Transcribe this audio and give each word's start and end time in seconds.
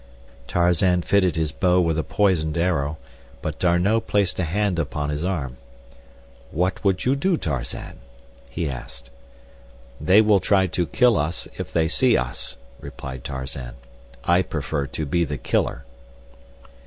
Tarzan 0.47 1.03
fitted 1.03 1.35
his 1.35 1.51
bow 1.51 1.79
with 1.79 1.95
a 1.95 2.03
poisoned 2.03 2.57
arrow, 2.57 2.97
but 3.43 3.59
D'Arnot 3.59 4.07
placed 4.07 4.39
a 4.39 4.45
hand 4.45 4.79
upon 4.79 5.11
his 5.11 5.23
arm. 5.23 5.57
"What 6.49 6.83
would 6.83 7.05
you 7.05 7.15
do, 7.15 7.37
Tarzan?" 7.37 7.99
he 8.49 8.67
asked. 8.67 9.11
"They 9.99 10.19
will 10.19 10.39
try 10.39 10.65
to 10.65 10.87
kill 10.87 11.17
us 11.17 11.47
if 11.59 11.71
they 11.71 11.87
see 11.87 12.17
us," 12.17 12.57
replied 12.79 13.23
Tarzan. 13.23 13.75
"I 14.23 14.41
prefer 14.41 14.87
to 14.87 15.05
be 15.05 15.23
the 15.23 15.37
killer." 15.37 15.85